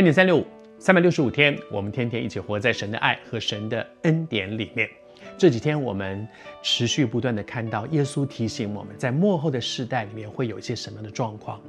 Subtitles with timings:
[0.00, 0.46] 恩典三六五，
[0.78, 4.88] 三百六十五天，我们天天一起活在神的爱和神的恩典里面。
[5.36, 6.26] 这几天我们
[6.62, 11.60] 持续不断地看到耶稣提醒我们在末后的世代里面会有一些什么样的状况，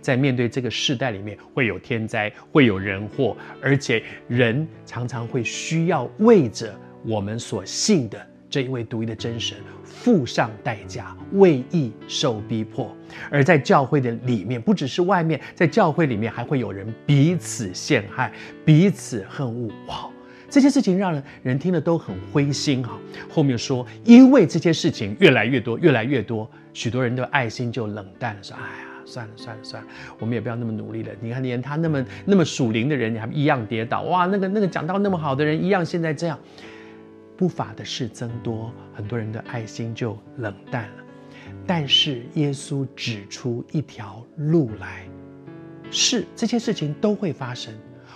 [0.00, 6.74] 在面对这个世代里面会有天灾，会有人祸，而且人常常会需要为着
[7.04, 8.26] 我们所信的。
[8.54, 12.96] 这一位独一的真神付上代价，为义受逼迫，
[13.28, 18.32] 而在教会的里面，不只是外面，在教会里面还会有人彼此陷害、
[18.64, 19.68] 彼此恨恶。
[19.88, 20.08] 哇，
[20.48, 22.96] 这些事情让人人听了都很灰心哈。
[23.28, 29.88] 后面说，因为这些事情越来越多，越来越多，许多人的爱心就冷淡了，说：“哎呀，算了算了算了，
[30.20, 31.10] 我们也不要那么努力了。
[31.20, 34.02] 你看，连他那么那么属灵的人，你还一样跌倒。
[34.02, 36.38] 哇，那个那个讲道那么好的人，一样现在这样。”
[37.36, 41.04] 不法的事增多，很多人的爱心就冷淡了。
[41.66, 45.08] 但是耶稣指出一条路来，
[45.90, 47.72] 是这些事情都会发生，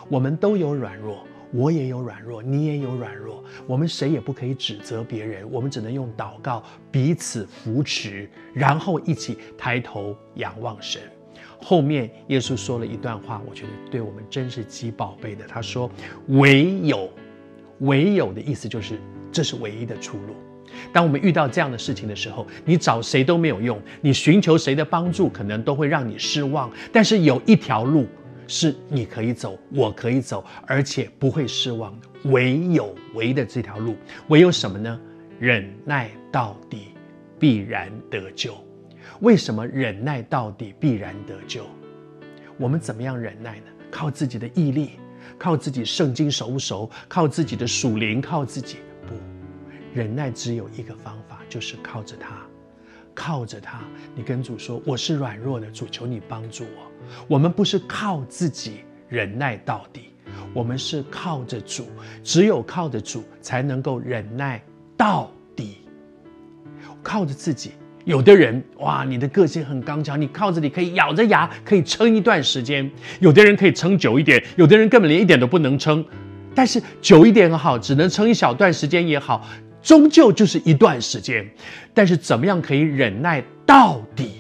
[0.09, 11.03] 我们都有软弱，我也有软弱，你也有软弱，我们谁也不可以指责别人，我们只能用祷告彼此扶持，然后一起抬头仰望神。
[11.61, 15.45] 后面耶稣说了一段话，我觉得对我们真是极宝贝的。
[15.47, 15.91] 他说
[16.29, 17.11] ：“唯有。”
[17.81, 18.99] 唯有的意思就是，
[19.31, 20.35] 这是唯一的出路。
[20.93, 26.71] 当我们遇到这样的事情的时候，你找谁都没有用，你寻求谁的帮助，可能都会让你失望。
[26.93, 28.07] 但是有一条路
[28.47, 32.31] 是你可以走，我可以走，而且不会失望的。
[32.31, 33.97] 唯有唯一的这条路，
[34.29, 35.01] 唯有什么呢？
[35.39, 36.89] 忍耐到底，
[37.39, 38.55] 必然得救。
[39.21, 41.65] 为什么忍耐到底必然得救？
[42.59, 43.67] 我们怎么样忍耐呢？
[43.91, 44.91] 靠自己的毅力。
[45.37, 46.89] 靠自己圣经熟不熟？
[47.09, 48.21] 靠自己的属灵？
[48.21, 49.15] 靠自己不？
[49.93, 52.37] 忍耐只有一个方法，就是靠着他，
[53.15, 53.81] 靠着他。
[54.15, 56.91] 你跟主说：“我是软弱的，主求你帮助我。”
[57.27, 60.11] 我们不是靠自己忍耐到底，
[60.53, 61.87] 我们是靠着主。
[62.23, 64.63] 只有靠着主，才能够忍耐
[64.97, 65.79] 到底。
[67.03, 67.73] 靠着自己。
[68.09, 72.89] 有的人哇，你的个性很刚强，你靠着你可以咬着牙可以撑一段时间；
[73.21, 76.03] 有的人可以撑久一点，有的人根本连一点都不能撑。
[76.55, 79.47] 但是久一点也好，只能撑一小段时间也好，
[79.83, 81.47] 终究就是一段时间。
[81.93, 84.31] 但是怎么样可以忍耐到底？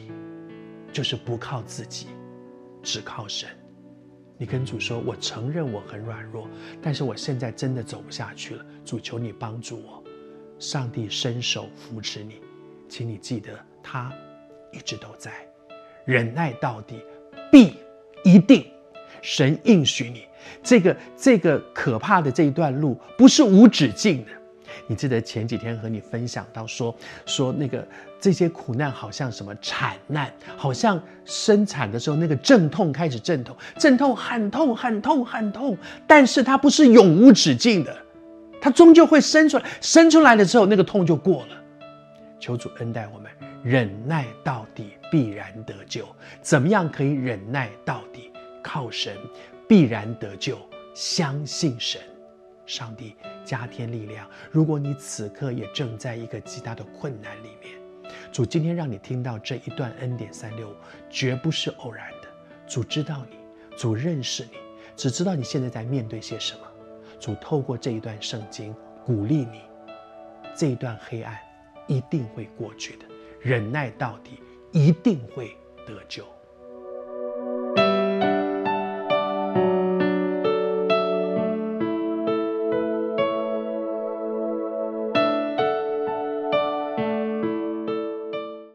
[0.91, 2.07] 就是不靠自己，
[2.83, 3.47] 只靠神。
[4.39, 6.49] 你跟主说：“我承认我很软弱，
[6.81, 10.03] 但是我现在真的走不下去了，主求你帮助我。”
[10.59, 12.37] 上帝伸手扶持你。
[12.89, 13.51] 请你记得，
[13.83, 14.13] 他
[14.73, 15.31] 一直都在，
[16.05, 17.03] 忍耐到底，
[17.53, 17.75] 必
[18.25, 18.67] 一定，
[19.21, 20.25] 神应许你，
[20.63, 24.31] 这个这个可怕的这一段路不是无止境的。
[24.87, 26.95] 你记得前几天和你分享到说
[27.27, 27.87] 说那个
[28.21, 37.97] 这些苦难好像什么产难，好像生产的时候那个阵痛开始阵痛，阵痛很痛很痛很痛，但是它不是永无止境的，
[38.61, 41.57] 它终究会生出来，生出来了之后那个痛就过了。
[42.39, 43.31] 求主恩待我们，
[43.63, 46.07] 忍耐到底，必然得救。
[46.41, 48.31] 怎么样可以忍耐到底？
[48.63, 49.17] 靠神，
[49.69, 50.59] 必然得救。
[50.95, 52.01] 相信神，
[52.67, 54.29] 上帝加添力量。
[54.51, 60.75] 如果你此刻也正在一个极大的困难里面，主今天让你听到这一段恩典三六五，
[61.09, 62.29] 绝不是偶然的。
[62.67, 63.37] 主知道你，
[63.77, 64.59] 主认识你，
[64.97, 66.61] 只知道你现在在面对些什么。
[67.21, 69.63] 主透过这一段圣经鼓励你，
[70.55, 71.39] 这一段黑暗。
[71.89, 73.05] 一定会过去的，
[73.41, 74.41] 忍耐到底，
[74.71, 76.25] 一定会得救。